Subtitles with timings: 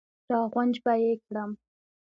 [0.31, 1.51] را غونج به یې کړم.